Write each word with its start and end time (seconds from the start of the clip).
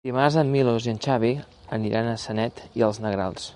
Dimarts 0.07 0.35
en 0.41 0.47
Milos 0.55 0.87
i 0.87 0.91
en 0.93 0.97
Xavi 1.07 1.29
aniran 1.79 2.11
a 2.11 2.17
Sanet 2.25 2.67
i 2.81 2.89
els 2.89 3.05
Negrals. 3.07 3.49